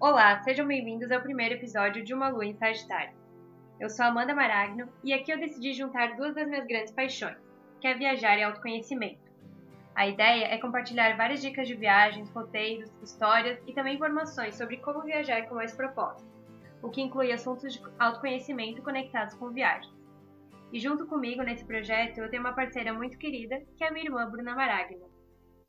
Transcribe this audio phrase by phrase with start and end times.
[0.00, 3.12] Olá, sejam bem-vindos ao primeiro episódio de Uma Lua em Sagitário.
[3.80, 7.36] Eu sou Amanda Maragno e aqui eu decidi juntar duas das minhas grandes paixões,
[7.80, 9.28] que é viajar e autoconhecimento.
[9.96, 15.02] A ideia é compartilhar várias dicas de viagens, roteiros, histórias e também informações sobre como
[15.02, 16.30] viajar com mais propósito,
[16.80, 19.92] o que inclui assuntos de autoconhecimento conectados com viagens.
[20.72, 24.04] E junto comigo nesse projeto eu tenho uma parceira muito querida, que é a minha
[24.04, 25.10] irmã Bruna Maragno.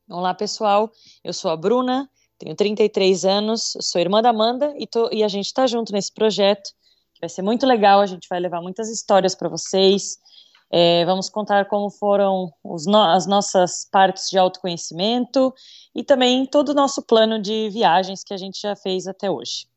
[0.08, 0.92] Olá pessoal,
[1.24, 2.08] eu sou a Bruna,
[2.40, 6.14] tenho 33 anos, sou irmã da Amanda e, tô, e a gente está junto nesse
[6.14, 6.72] projeto,
[7.14, 10.18] que vai ser muito legal, a gente vai levar muitas histórias para vocês,
[10.72, 15.54] é, vamos contar como foram no, as nossas partes de autoconhecimento
[15.94, 19.68] e também todo o nosso plano de viagens que a gente já fez até hoje.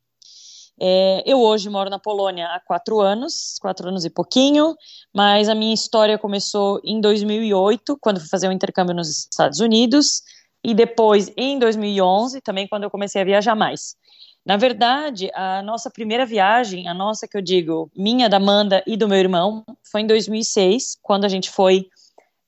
[0.80, 4.74] É, eu hoje moro na Polônia há quatro anos, quatro anos e pouquinho,
[5.14, 10.22] mas a minha história começou em 2008, quando fui fazer um intercâmbio nos Estados Unidos,
[10.64, 13.96] e depois em 2011, também quando eu comecei a viajar mais.
[14.44, 18.96] Na verdade, a nossa primeira viagem, a nossa que eu digo, minha, da Amanda e
[18.96, 21.86] do meu irmão, foi em 2006, quando a gente foi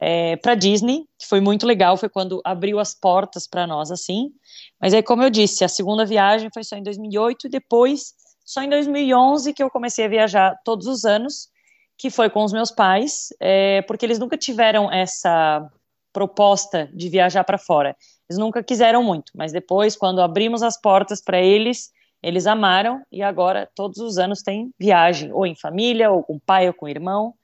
[0.00, 4.32] é, para Disney, que foi muito legal, foi quando abriu as portas para nós, assim.
[4.80, 8.12] Mas aí, como eu disse, a segunda viagem foi só em 2008 e depois,
[8.44, 11.48] só em 2011 que eu comecei a viajar todos os anos,
[11.96, 15.70] que foi com os meus pais, é, porque eles nunca tiveram essa
[16.14, 17.94] proposta de viajar para fora.
[18.30, 23.20] Eles nunca quiseram muito, mas depois, quando abrimos as portas para eles, eles amaram e
[23.20, 27.34] agora todos os anos tem viagem, ou em família, ou com pai, ou com irmão.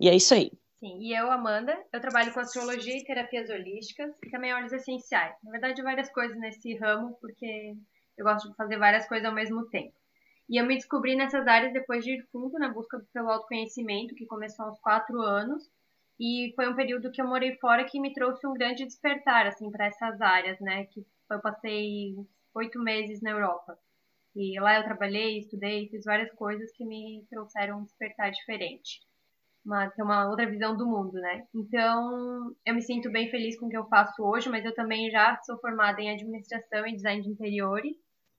[0.00, 0.50] E é isso aí.
[0.78, 5.34] Sim, e eu, Amanda, eu trabalho com astrologia e terapias holísticas e também óleos essenciais.
[5.42, 7.74] Na verdade, várias coisas nesse ramo, porque
[8.16, 9.92] eu gosto de fazer várias coisas ao mesmo tempo.
[10.48, 14.26] E eu me descobri nessas áreas depois de ir fundo na busca pelo autoconhecimento, que
[14.26, 15.68] começou aos quatro anos,
[16.18, 19.70] e foi um período que eu morei fora que me trouxe um grande despertar, assim,
[19.70, 20.86] para essas áreas, né?
[20.86, 22.14] Que eu passei
[22.54, 23.78] oito meses na Europa.
[24.34, 29.00] E lá eu trabalhei, estudei, fiz várias coisas que me trouxeram um despertar diferente.
[29.64, 31.46] Uma, ter uma outra visão do mundo, né?
[31.54, 35.10] Então, eu me sinto bem feliz com o que eu faço hoje, mas eu também
[35.10, 37.96] já sou formada em administração e design de interiores,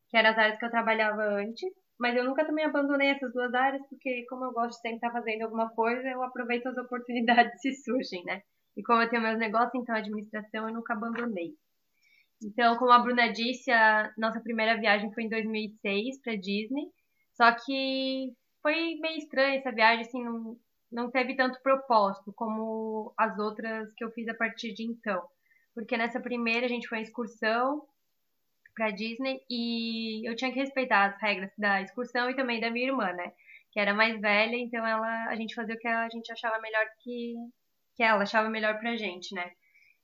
[0.10, 1.70] que eram as áreas que eu trabalhava antes.
[2.00, 5.12] Mas eu nunca também abandonei essas duas áreas, porque como eu gosto de sempre estar
[5.12, 8.42] fazendo alguma coisa, eu aproveito as oportunidades que surgem, né?
[8.76, 11.56] E como eu tenho meus negócios, então a administração eu nunca abandonei.
[12.44, 16.86] Então, como a Bruna disse, a nossa primeira viagem foi em 2006 para Disney.
[17.34, 18.32] Só que
[18.62, 20.56] foi meio estranha essa viagem, assim, não,
[20.92, 25.24] não teve tanto propósito como as outras que eu fiz a partir de então.
[25.74, 27.84] Porque nessa primeira a gente foi em excursão,
[28.78, 32.88] para Disney e eu tinha que respeitar as regras da excursão e também da minha
[32.88, 33.34] irmã, né?
[33.72, 36.86] Que era mais velha, então ela a gente fazia o que a gente achava melhor
[37.04, 37.34] que
[37.96, 39.52] que ela achava melhor pra gente, né?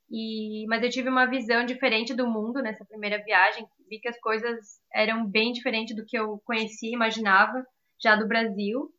[0.10, 4.20] E mas eu tive uma visão diferente do mundo nessa primeira viagem, vi que as
[4.20, 7.66] coisas eram bem diferentes do que eu conhecia, imaginava
[8.02, 8.92] já do Brasil.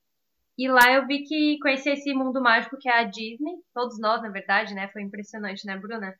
[0.56, 4.22] E lá eu vi que conhecer esse mundo mágico que é a Disney, todos nós,
[4.22, 4.86] na verdade, né?
[4.92, 6.14] Foi impressionante, né, Bruna?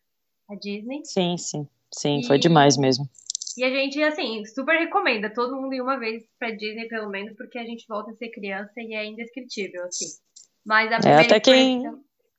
[0.51, 1.03] A Disney.
[1.05, 1.69] Sim, sim.
[1.93, 2.27] Sim, e...
[2.27, 3.09] foi demais mesmo.
[3.57, 7.35] E a gente, assim, super recomenda todo mundo ir uma vez pra Disney, pelo menos,
[7.37, 10.07] porque a gente volta a ser criança e é indescritível, assim.
[10.65, 11.87] Mas a é, primeira é, até quem...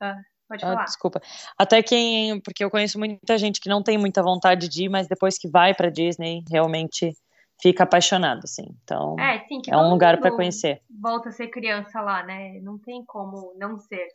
[0.02, 0.16] Ah,
[0.48, 0.84] pode ah, falar.
[0.86, 1.22] desculpa.
[1.58, 2.40] Até quem...
[2.42, 5.48] Porque eu conheço muita gente que não tem muita vontade de ir, mas depois que
[5.48, 7.14] vai pra Disney, realmente
[7.62, 8.66] fica apaixonado, assim.
[8.84, 10.82] Então, é, sim, é um lugar para conhecer.
[11.02, 12.60] Volta a ser criança lá, né?
[12.62, 14.08] Não tem como não ser.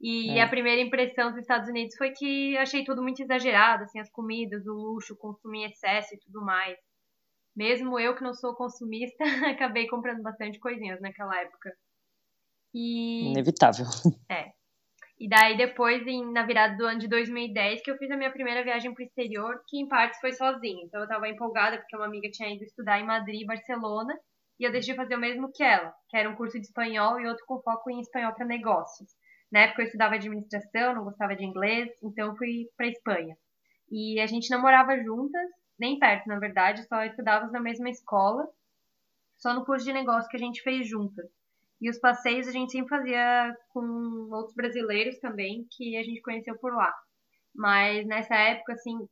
[0.00, 0.42] E é.
[0.42, 4.66] a primeira impressão dos Estados Unidos foi que achei tudo muito exagerado, assim, as comidas,
[4.66, 6.76] o luxo, consumir excesso e tudo mais.
[7.56, 9.24] Mesmo eu que não sou consumista,
[9.56, 11.72] acabei comprando bastante coisinhas naquela época.
[12.74, 13.30] E...
[13.30, 13.86] Inevitável.
[14.30, 14.52] É.
[15.16, 18.32] E daí depois, em, na virada do ano de 2010, que eu fiz a minha
[18.32, 20.84] primeira viagem para o exterior, que em partes foi sozinha.
[20.84, 24.12] Então eu estava empolgada porque uma amiga tinha ido estudar em Madrid e Barcelona,
[24.58, 27.26] e eu decidi fazer o mesmo que ela, que era um curso de espanhol e
[27.26, 29.08] outro com foco em espanhol para negócios.
[29.54, 33.36] Na época eu estudava administração, não gostava de inglês, então fui para Espanha.
[33.88, 35.48] E a gente não morava juntas,
[35.78, 38.48] nem perto, na verdade, só estudávamos na mesma escola,
[39.36, 41.30] só no curso de negócio que a gente fez juntas.
[41.80, 43.80] E os passeios a gente sempre fazia com
[44.32, 46.92] outros brasileiros também, que a gente conheceu por lá.
[47.54, 49.08] Mas nessa época, assim,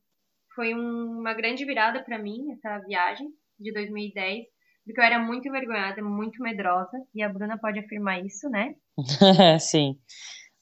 [0.56, 3.28] foi um, uma grande virada para mim, essa viagem
[3.60, 4.46] de 2010,
[4.84, 8.74] porque eu era muito envergonhada, muito medrosa, e a Bruna pode afirmar isso, né?
[9.60, 9.96] Sim.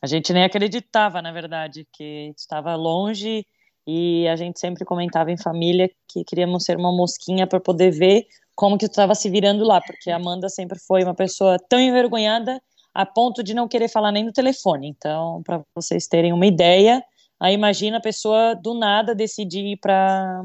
[0.02, 3.44] A gente nem acreditava, na verdade, que estava longe
[3.86, 8.26] e a gente sempre comentava em família que queríamos ser uma mosquinha para poder ver
[8.54, 12.60] como que estava se virando lá, porque a Amanda sempre foi uma pessoa tão envergonhada
[12.92, 14.88] a ponto de não querer falar nem no telefone.
[14.88, 17.02] Então, para vocês terem uma ideia,
[17.38, 20.44] aí imagina a pessoa do nada decidir ir para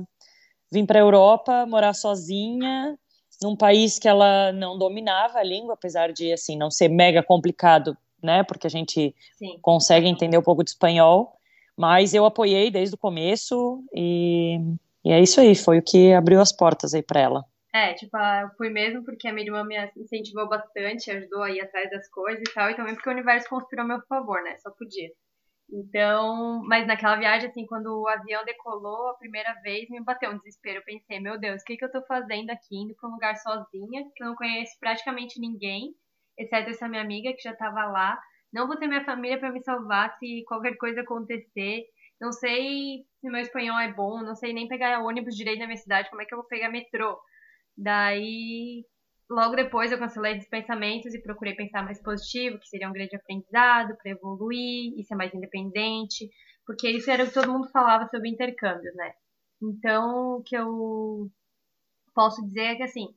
[0.71, 2.97] vim para a Europa morar sozinha,
[3.41, 7.97] num país que ela não dominava a língua, apesar de assim não ser mega complicado,
[8.21, 8.43] né?
[8.43, 9.57] Porque a gente Sim.
[9.61, 11.33] consegue entender um pouco de espanhol.
[11.77, 14.57] Mas eu apoiei desde o começo e,
[15.03, 17.45] e é isso aí, foi o que abriu as portas aí para ela.
[17.73, 21.59] É, tipo, eu fui mesmo porque a minha irmã me incentivou bastante, ajudou a ir
[21.59, 24.55] atrás das coisas e tal, e também porque o universo conspirou a meu favor, né?
[24.59, 25.09] Só podia.
[25.69, 30.37] Então, mas naquela viagem, assim, quando o avião decolou a primeira vez, me bateu um
[30.37, 30.79] desespero.
[30.79, 33.35] Eu pensei, meu Deus, o que, que eu tô fazendo aqui, indo pra um lugar
[33.37, 35.93] sozinha, que eu não conheço praticamente ninguém,
[36.37, 38.19] exceto essa minha amiga que já tava lá.
[38.53, 41.83] Não vou ter minha família para me salvar se qualquer coisa acontecer.
[42.21, 45.77] Não sei se meu espanhol é bom, não sei nem pegar ônibus direito na minha
[45.77, 47.19] cidade, como é que eu vou pegar metrô?
[47.77, 48.85] Daí,
[49.29, 53.15] logo depois eu cancelei esses pensamentos e procurei pensar mais positivo, que seria um grande
[53.15, 56.29] aprendizado para evoluir e ser mais independente,
[56.65, 59.13] porque isso era o que todo mundo falava sobre intercâmbios, né?
[59.61, 61.29] Então, o que eu
[62.13, 63.07] posso dizer é que assim,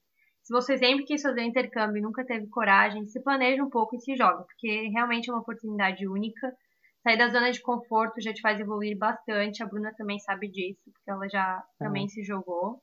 [0.42, 4.00] se você sempre quis fazer intercâmbio e nunca teve coragem, se planeja um pouco e
[4.00, 6.56] se joga, porque realmente é uma oportunidade única.
[7.02, 9.62] Sair da zona de conforto já te faz evoluir bastante.
[9.62, 11.84] A Bruna também sabe disso, porque ela já é.
[11.84, 12.82] também se jogou.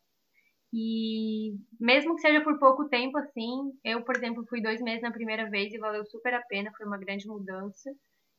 [0.73, 5.11] E mesmo que seja por pouco tempo, assim, eu, por exemplo, fui dois meses na
[5.11, 7.91] primeira vez e valeu super a pena, foi uma grande mudança.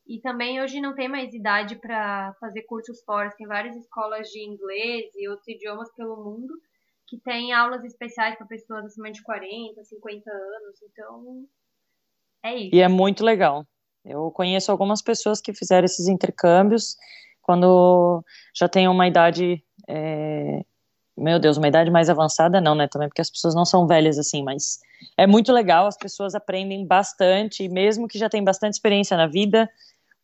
[0.07, 4.41] E também hoje não tem mais idade para fazer cursos fora, tem várias escolas de
[4.45, 6.55] inglês e outros idiomas pelo mundo
[7.07, 11.45] que tem aulas especiais para pessoas acima de 40, 50 anos, então
[12.45, 12.75] é isso.
[12.75, 13.65] E é muito legal.
[14.05, 16.97] Eu conheço algumas pessoas que fizeram esses intercâmbios
[17.43, 18.25] quando
[18.55, 20.65] já tem uma idade, é...
[21.17, 24.19] meu Deus, uma idade mais avançada não, né, também porque as pessoas não são velhas
[24.19, 24.81] assim, mas
[25.17, 29.27] é muito legal, as pessoas aprendem bastante, e mesmo que já tem bastante experiência na
[29.27, 29.71] vida,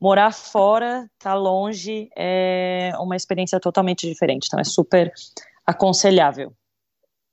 [0.01, 5.13] morar fora, tá longe, é uma experiência totalmente diferente, então é super
[5.67, 6.53] aconselhável.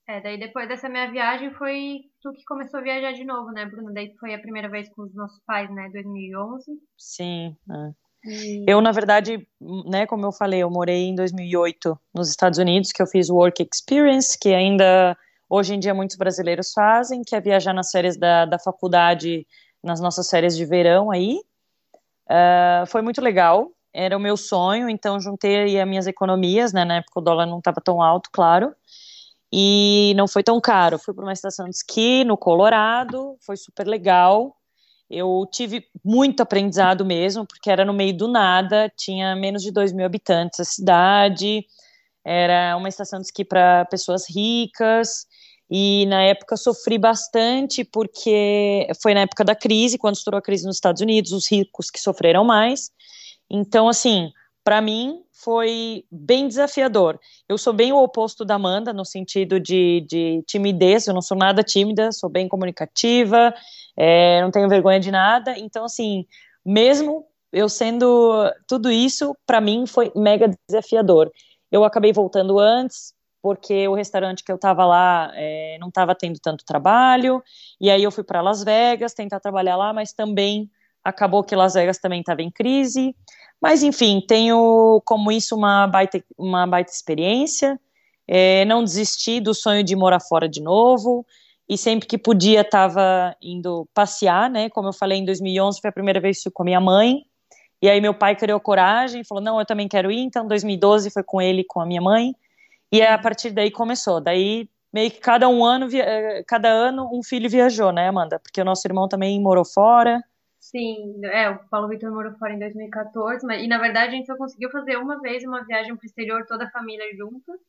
[0.07, 3.65] É, daí depois dessa minha viagem foi tu que começou a viajar de novo, né,
[3.65, 3.93] Bruno?
[3.93, 6.65] Daí foi a primeira vez com os nossos pais, né, 2011.
[6.97, 7.55] Sim.
[7.69, 8.08] É.
[8.67, 9.47] Eu, na verdade,
[9.85, 13.67] né, como eu falei, eu morei em 2008 nos Estados Unidos, que eu fiz Work
[13.71, 15.17] Experience, que ainda
[15.49, 19.47] hoje em dia muitos brasileiros fazem, que é viajar nas férias da, da faculdade,
[19.83, 21.39] nas nossas férias de verão aí.
[22.29, 26.97] Uh, foi muito legal, era o meu sonho, então juntei as minhas economias, né, na
[26.97, 28.75] época o dólar não estava tão alto, claro,
[29.51, 30.99] e não foi tão caro.
[30.99, 34.55] Fui para uma estação de esqui no Colorado, foi super legal.
[35.09, 39.91] Eu tive muito aprendizado mesmo, porque era no meio do nada, tinha menos de 2
[39.91, 41.65] mil habitantes a cidade,
[42.23, 45.25] era uma estação de esqui para pessoas ricas,
[45.69, 50.65] e na época sofri bastante, porque foi na época da crise, quando estourou a crise
[50.65, 52.91] nos Estados Unidos, os ricos que sofreram mais.
[53.49, 54.31] Então, assim,
[54.63, 57.19] para mim foi bem desafiador.
[57.47, 61.37] Eu sou bem o oposto da Amanda, no sentido de, de timidez, eu não sou
[61.37, 63.53] nada tímida, sou bem comunicativa,
[63.99, 66.25] é, não tenho vergonha de nada, então, assim,
[66.65, 71.29] mesmo eu sendo tudo isso, para mim foi mega desafiador.
[71.71, 76.39] Eu acabei voltando antes, porque o restaurante que eu estava lá é, não estava tendo
[76.39, 77.43] tanto trabalho,
[77.81, 80.69] e aí eu fui para Las Vegas tentar trabalhar lá, mas também
[81.03, 83.13] acabou que Las Vegas também estava em crise,
[83.61, 87.79] mas, enfim, tenho como isso uma baita, uma baita experiência.
[88.27, 91.25] É, não desisti do sonho de morar fora de novo.
[91.69, 94.69] E sempre que podia, estava indo passear, né?
[94.71, 97.23] Como eu falei, em 2011 foi a primeira vez com a minha mãe.
[97.81, 100.19] E aí meu pai criou coragem, falou, não, eu também quero ir.
[100.19, 102.33] Então, 2012 foi com ele com a minha mãe.
[102.91, 104.19] E a partir daí começou.
[104.19, 108.39] Daí, meio que cada um ano, eh, cada ano um filho viajou, né, Amanda?
[108.39, 110.19] Porque o nosso irmão também morou fora.
[110.59, 114.25] Sim, é, o Paulo Vitor morou fora em 2014, mas, e na verdade a gente
[114.25, 117.59] só conseguiu fazer uma vez uma viagem pro exterior, toda a família junto,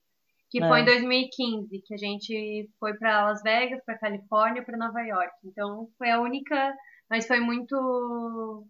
[0.50, 0.68] que é.
[0.68, 5.32] foi em 2015, que a gente foi para Las Vegas, para Califórnia, para Nova York.
[5.44, 6.74] Então foi a única,
[7.08, 8.66] mas foi muito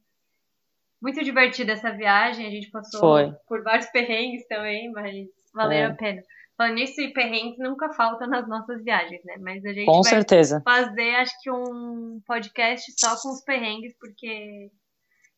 [1.00, 3.32] muito divertida essa viagem, a gente passou foi.
[3.48, 5.84] por vários perrengues também, mas valeu é.
[5.86, 6.22] a pena.
[6.58, 9.36] Falando nisso, e perrengues nunca falta nas nossas viagens, né?
[9.40, 10.60] Mas a gente com vai certeza.
[10.62, 14.70] fazer, acho que, um podcast só com os perrengues, porque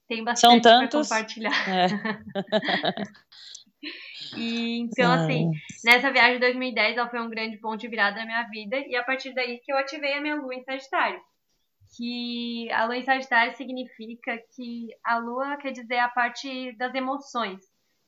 [0.08, 1.52] tem bastante para compartilhar.
[1.68, 1.86] É.
[4.36, 5.50] e, então, assim,
[5.84, 8.96] nessa viagem de 2010, ela foi um grande ponto de virada na minha vida, e
[8.96, 11.20] a partir daí que eu ativei a minha lua em Sagitário.
[11.96, 17.60] Que a lua em Sagitário significa que a lua quer dizer a parte das emoções.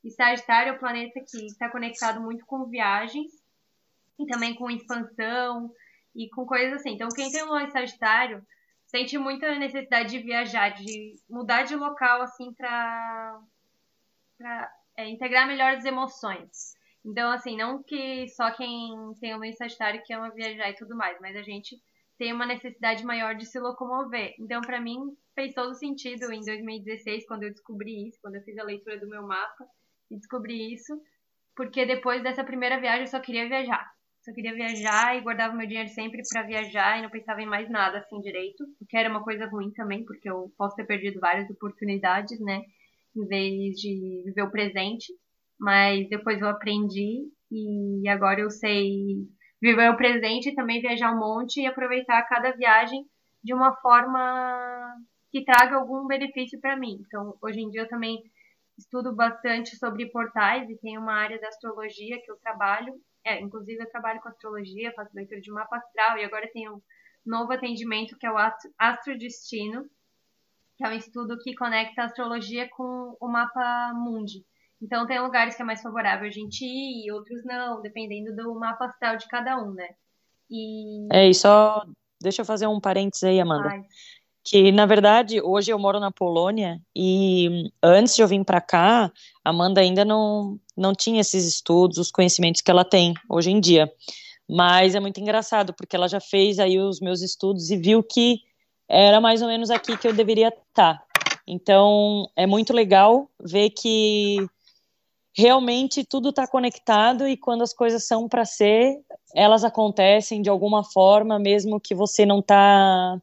[0.03, 3.33] E Sagitário é o planeta que está conectado muito com viagens
[4.19, 5.71] e também com expansão
[6.15, 6.93] e com coisas assim.
[6.93, 8.45] Então, quem tem Lua em Sagitário
[8.87, 13.41] sente muita necessidade de viajar, de mudar de local, assim, para
[14.97, 16.75] é, integrar melhor as emoções.
[17.05, 21.19] Então, assim, não que só quem tem uma Sagitário que ama viajar e tudo mais,
[21.21, 21.77] mas a gente
[22.19, 24.35] tem uma necessidade maior de se locomover.
[24.39, 24.99] Então, para mim,
[25.35, 29.09] fez todo sentido em 2016, quando eu descobri isso, quando eu fiz a leitura do
[29.09, 29.67] meu mapa
[30.11, 30.99] e descobri isso,
[31.57, 33.93] porque depois dessa primeira viagem eu só queria viajar.
[34.25, 37.69] Só queria viajar e guardava meu dinheiro sempre para viajar e não pensava em mais
[37.69, 41.21] nada assim direito, o que era uma coisa ruim também, porque eu posso ter perdido
[41.21, 42.63] várias oportunidades, né,
[43.17, 45.13] em vez de viver o presente
[45.59, 49.17] mas depois eu aprendi e agora eu sei
[49.61, 53.07] viver o presente e também viajar um monte e aproveitar cada viagem
[53.43, 54.95] de uma forma
[55.31, 56.99] que traga algum benefício para mim.
[57.07, 58.23] Então, hoje em dia eu também
[58.77, 62.93] estudo bastante sobre portais e tem uma área da astrologia que eu trabalho.
[63.25, 66.81] É, inclusive eu trabalho com astrologia, faço leitura de mapa astral e agora tem um
[67.25, 68.37] novo atendimento que é o
[68.79, 69.87] Astrodestino,
[70.77, 74.45] que é um estudo que conecta a astrologia com o mapa mundi.
[74.83, 78.55] Então tem lugares que é mais favorável a gente ir e outros não, dependendo do
[78.55, 79.89] mapa astral de cada um, né?
[80.51, 81.09] E...
[81.11, 81.85] É, e só
[82.21, 83.69] deixa eu fazer um parênteses aí, Amanda.
[83.69, 83.85] Ai.
[84.47, 89.11] Que na verdade hoje eu moro na Polônia e antes de eu vir para cá,
[89.43, 93.59] a Amanda ainda não não tinha esses estudos, os conhecimentos que ela tem hoje em
[93.59, 93.91] dia.
[94.47, 98.41] Mas é muito engraçado porque ela já fez aí os meus estudos e viu que
[98.89, 101.03] era mais ou menos aqui que eu deveria estar.
[101.47, 104.39] Então é muito legal ver que
[105.37, 109.01] realmente tudo está conectado e quando as coisas são para ser,
[109.35, 113.21] elas acontecem de alguma forma, mesmo que você não está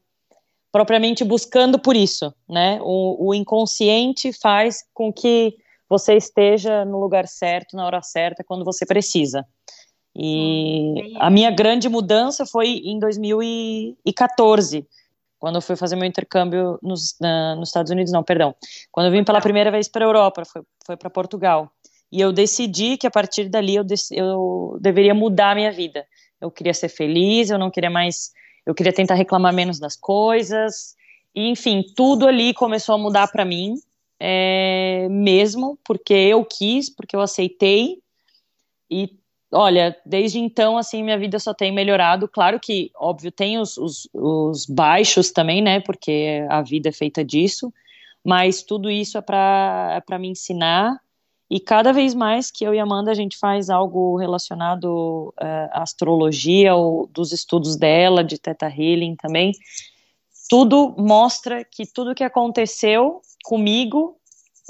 [0.70, 2.78] propriamente buscando por isso, né?
[2.82, 5.54] O, o, inconsciente faz com que
[5.88, 9.46] você esteja no lugar certo, na hora certa, quando você precisa.
[10.16, 14.86] E a minha grande mudança foi em 2014,
[15.42, 18.54] quando eu fui fazer meu intercâmbio nos, na, nos Estados Unidos, não, perdão.
[18.92, 21.68] Quando eu vim pela primeira vez para a Europa, foi, foi para Portugal.
[22.12, 26.06] E eu decidi que a partir dali eu, eu deveria mudar a minha vida.
[26.40, 28.30] Eu queria ser feliz, eu não queria mais.
[28.64, 30.94] Eu queria tentar reclamar menos das coisas.
[31.34, 33.74] E, enfim, tudo ali começou a mudar para mim,
[34.20, 37.98] é, mesmo porque eu quis, porque eu aceitei.
[38.88, 39.18] E
[39.52, 42.26] olha, desde então, assim, minha vida só tem melhorado.
[42.28, 45.80] Claro que, óbvio, tem os, os, os, baixos também, né?
[45.80, 47.72] Porque a vida é feita disso.
[48.24, 50.96] Mas tudo isso é para é me ensinar
[51.52, 55.82] e cada vez mais que eu e Amanda a gente faz algo relacionado uh, à
[55.82, 59.52] astrologia ou dos estudos dela, de Teta Healing também,
[60.48, 64.16] tudo mostra que tudo que aconteceu comigo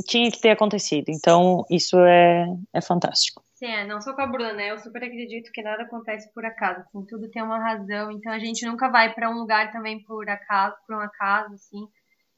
[0.09, 1.05] tinha que ter acontecido.
[1.11, 3.45] Então, isso é, é fantástico.
[3.65, 4.73] É, não sou com a Bruna, né?
[4.73, 8.11] Eu super acredito que nada acontece por acaso, assim, tudo tem uma razão.
[8.11, 11.87] Então, a gente nunca vai para um lugar também por acaso, por um acaso, assim.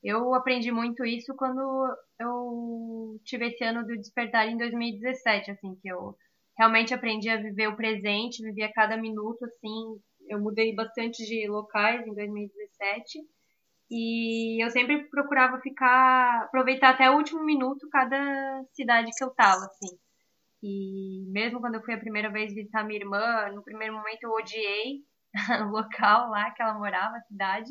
[0.03, 1.61] Eu aprendi muito isso quando
[2.21, 6.15] eu tive esse ano do despertar em 2017, assim, que eu
[6.59, 9.99] realmente aprendi a viver o presente, vivia cada minuto, assim.
[10.29, 13.21] Eu mudei bastante de locais em 2017
[13.91, 19.65] e eu sempre procurava ficar, aproveitar até o último minuto cada cidade que eu tava,
[19.67, 20.04] assim.
[20.67, 24.31] E mesmo quando eu fui a primeira vez visitar minha irmã, no primeiro momento eu
[24.31, 25.03] odiei
[25.69, 27.71] o local lá que ela morava, a cidade.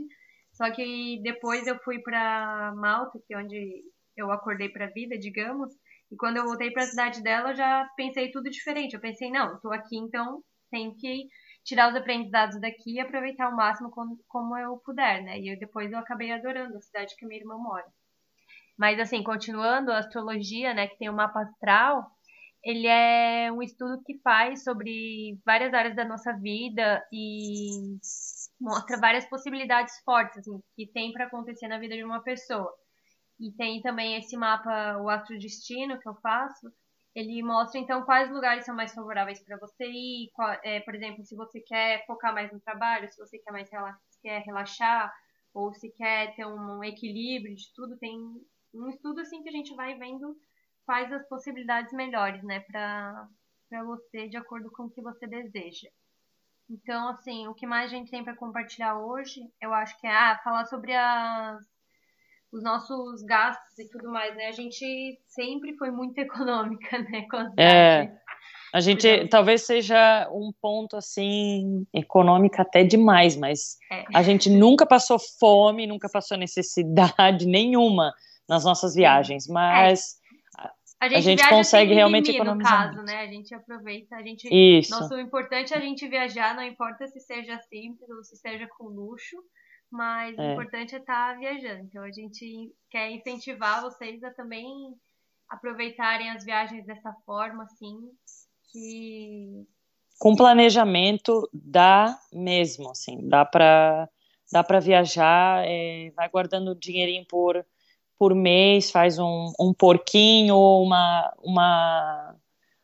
[0.51, 3.83] Só que depois eu fui para Malta, que é onde
[4.15, 5.73] eu acordei para a vida, digamos.
[6.11, 8.93] E quando eu voltei para a cidade dela, eu já pensei tudo diferente.
[8.93, 11.27] Eu pensei, não, estou aqui, então tenho que
[11.63, 15.39] tirar os aprendizados daqui e aproveitar ao máximo como, como eu puder, né?
[15.39, 17.87] E eu, depois eu acabei adorando a cidade que minha irmã mora.
[18.77, 22.05] Mas assim, continuando a astrologia, né, que tem o mapa astral,
[22.63, 27.97] ele é um estudo que faz sobre várias áreas da nossa vida e
[28.59, 32.73] mostra várias possibilidades fortes assim, que tem para acontecer na vida de uma pessoa.
[33.39, 36.71] E tem também esse mapa, o Astro Destino, que eu faço.
[37.13, 40.31] Ele mostra, então, quais lugares são mais favoráveis para você ir.
[40.33, 43.69] Qual, é, por exemplo, se você quer focar mais no trabalho, se você quer mais
[43.69, 45.13] relax, quer relaxar,
[45.53, 47.97] ou se quer ter um equilíbrio de tudo.
[47.97, 48.17] Tem
[48.73, 50.35] um estudo, assim, que a gente vai vendo
[50.85, 53.27] quais as possibilidades melhores, né, para
[53.85, 55.89] você, de acordo com o que você deseja.
[56.69, 60.11] Então, assim, o que mais a gente tem para compartilhar hoje, eu acho que é
[60.11, 61.61] ah, falar sobre as,
[62.51, 64.47] os nossos gastos e tudo mais, né?
[64.47, 67.27] A gente sempre foi muito econômica, né?
[67.29, 68.15] Com as é,
[68.73, 74.03] a gente então, talvez seja um ponto assim econômico até demais, mas é.
[74.15, 78.11] a gente nunca passou fome, nunca passou necessidade nenhuma
[78.49, 80.22] nas nossas viagens, mas é.
[81.03, 82.87] A gente, a gente consegue realmente economizar.
[82.87, 83.21] No caso, né?
[83.21, 84.47] A gente aproveita, a gente.
[84.49, 84.91] Isso.
[84.91, 88.85] Nosso importante é a gente viajar, não importa se seja simples ou se seja com
[88.85, 89.37] luxo,
[89.91, 90.41] mas é.
[90.41, 91.83] o importante é estar tá viajando.
[91.83, 94.65] Então a gente quer incentivar vocês a também
[95.49, 97.99] aproveitarem as viagens dessa forma, assim,
[98.71, 99.67] que
[100.19, 104.07] com planejamento dá mesmo, assim, dá para
[104.51, 107.65] dá para viajar, é, vai guardando dinheirinho por,
[108.17, 112.35] por mês, faz um, um porquinho uma, uma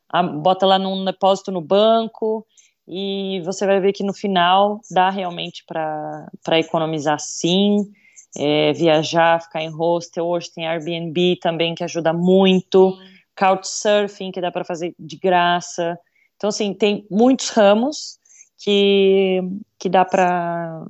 [0.10, 2.46] a, bota lá num depósito no banco
[2.88, 7.92] e você vai ver que no final dá realmente para economizar sim,
[8.36, 12.98] é, viajar, ficar em hostel, hoje tem Airbnb também que ajuda muito,
[13.36, 15.98] Couchsurfing que dá para fazer de graça,
[16.36, 18.18] então assim, tem muitos ramos
[18.58, 19.42] que,
[19.78, 20.86] que dá para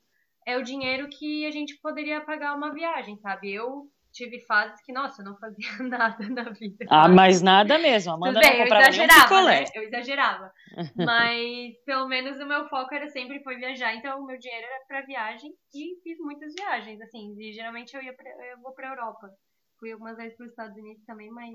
[0.45, 3.53] é o dinheiro que a gente poderia pagar uma viagem, sabe?
[3.53, 6.85] Eu tive fases que, nossa, eu não fazia nada na vida.
[6.89, 8.11] Ah, mas nada mesmo.
[8.11, 9.65] Amanda Tudo bem, não comprava eu exagerava, né?
[9.73, 10.51] Eu exagerava.
[10.97, 14.85] mas pelo menos o meu foco era sempre foi viajar, então o meu dinheiro era
[14.85, 18.89] para viagem e fiz muitas viagens, assim, e geralmente eu ia pra, eu vou para
[18.89, 19.29] Europa.
[19.79, 21.53] Fui algumas vezes para os Estados Unidos também, mas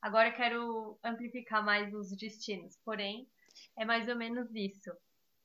[0.00, 3.26] Agora quero amplificar mais os destinos, porém,
[3.76, 4.90] é mais ou menos isso.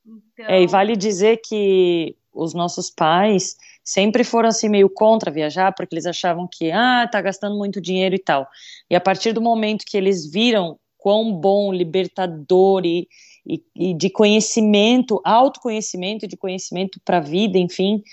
[0.05, 0.45] Então...
[0.47, 5.93] É, e vale dizer que os nossos pais sempre foram assim meio contra viajar, porque
[5.93, 8.47] eles achavam que, ah, tá gastando muito dinheiro e tal.
[8.89, 13.07] E a partir do momento que eles viram quão bom, libertador e,
[13.45, 18.03] e, e de conhecimento, autoconhecimento, de conhecimento para a vida, enfim,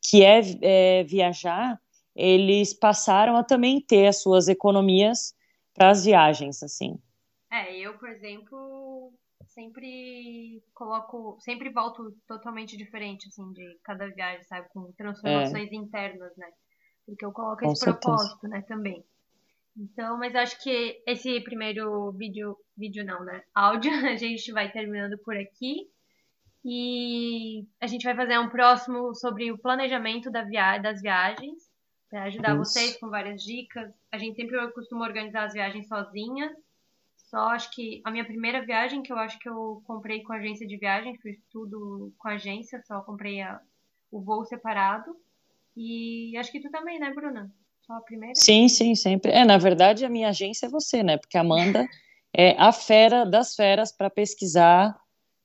[0.00, 1.78] que é, é viajar,
[2.14, 5.34] eles passaram a também ter as suas economias
[5.76, 6.98] para as viagens, assim.
[7.52, 9.12] É, eu, por exemplo,
[9.46, 14.68] sempre coloco, sempre volto totalmente diferente, assim, de cada viagem, sabe?
[14.70, 15.74] Com transformações é.
[15.74, 16.48] internas, né?
[17.04, 18.00] Porque eu coloco Com esse certeza.
[18.00, 19.04] propósito, né, também.
[19.76, 23.42] Então, mas acho que esse primeiro vídeo, vídeo não, né?
[23.54, 25.88] Áudio, a gente vai terminando por aqui.
[26.64, 31.65] E a gente vai fazer um próximo sobre o planejamento da via das viagens
[32.08, 32.58] para ajudar Isso.
[32.58, 33.92] vocês com várias dicas.
[34.10, 36.54] A gente sempre costuma organizar as viagens sozinha.
[37.16, 40.66] Só acho que a minha primeira viagem, que eu acho que eu comprei com agência
[40.66, 43.60] de viagem, fiz tudo com agência, só comprei a,
[44.10, 45.16] o voo separado.
[45.76, 47.52] E acho que tu também, né, Bruna?
[47.86, 48.34] Só a primeira?
[48.34, 49.32] Sim, sim, sempre.
[49.32, 51.18] É, na verdade, a minha agência é você, né?
[51.18, 51.86] Porque a Amanda
[52.34, 54.96] é a fera das feras para pesquisar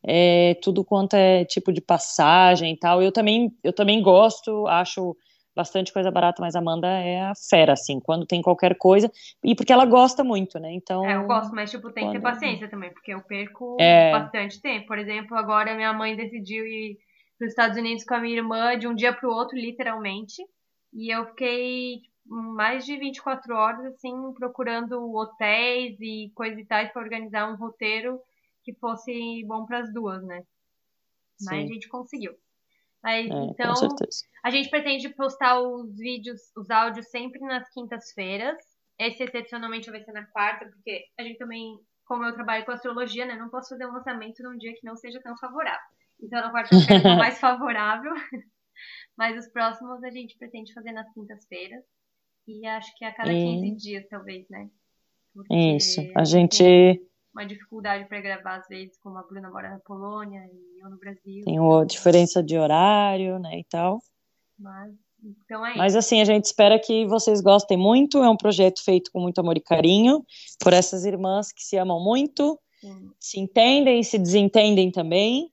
[0.03, 3.01] é, tudo quanto é tipo de passagem e tal.
[3.01, 5.15] Eu também, eu também gosto, acho
[5.55, 9.11] bastante coisa barata, mas a Amanda é a fera, assim, quando tem qualquer coisa,
[9.43, 11.05] e porque ela gosta muito, né, então...
[11.05, 12.13] É, eu gosto, mas, tipo, tem quando...
[12.13, 14.11] que ter paciência também, porque eu perco é...
[14.11, 14.87] bastante tempo.
[14.87, 16.97] Por exemplo, agora minha mãe decidiu ir
[17.37, 20.41] para os Estados Unidos com a minha irmã de um dia para o outro, literalmente,
[20.93, 27.01] e eu fiquei mais de 24 horas, assim, procurando hotéis e coisas e tais para
[27.01, 28.19] organizar um roteiro
[28.63, 30.43] que fosse bom para as duas, né?
[31.41, 31.63] Mas Sim.
[31.63, 32.33] a gente conseguiu.
[33.03, 33.73] Mas, é, então,
[34.43, 38.57] a gente pretende postar os vídeos, os áudios sempre nas quintas-feiras.
[38.99, 43.25] Esse excepcionalmente vai ser na quarta, porque a gente também, como eu trabalho com astrologia,
[43.25, 45.79] né, não posso fazer um lançamento num dia que não seja tão favorável.
[46.21, 48.13] Então, na quarta-feira é mais favorável.
[49.17, 51.83] Mas os próximos a gente pretende fazer nas quintas-feiras.
[52.47, 54.69] E acho que a cada 15 dias, talvez, né?
[55.33, 56.01] Porque Isso.
[56.15, 57.01] A gente
[57.33, 60.97] uma dificuldade para gravar, às vezes, como a Bruna mora na Polônia e eu no
[60.97, 61.43] Brasil.
[61.45, 64.01] Tem uma diferença de horário, né, e tal.
[64.59, 64.91] Mas,
[65.23, 68.21] então é Mas assim, a gente espera que vocês gostem muito.
[68.21, 70.25] É um projeto feito com muito amor e carinho
[70.59, 73.11] por essas irmãs que se amam muito, Sim.
[73.19, 75.49] se entendem e se desentendem também.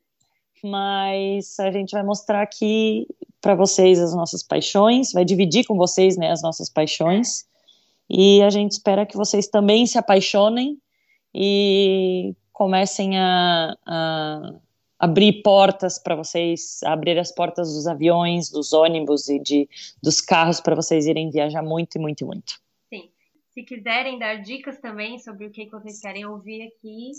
[0.63, 3.07] Mas a gente vai mostrar aqui
[3.41, 7.47] para vocês as nossas paixões, vai dividir com vocês, né, as nossas paixões.
[8.11, 10.77] E a gente espera que vocês também se apaixonem
[11.35, 14.53] e comecem a, a
[14.99, 19.69] abrir portas para vocês, abrir as portas dos aviões, dos ônibus e de,
[20.03, 22.61] dos carros para vocês irem viajar muito, muito, muito.
[22.93, 23.11] Sim.
[23.51, 27.13] Se quiserem dar dicas também sobre o que vocês querem ouvir aqui,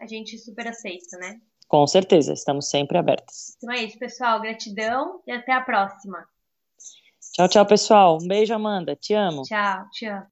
[0.00, 1.40] a gente super aceita, né?
[1.66, 3.56] Com certeza, estamos sempre abertas.
[3.56, 4.40] Então é isso, pessoal.
[4.40, 6.24] Gratidão e até a próxima.
[7.32, 8.18] Tchau, tchau, pessoal.
[8.22, 8.94] Um beijo, Amanda.
[8.94, 9.42] Te amo.
[9.42, 10.22] Tchau, te amo.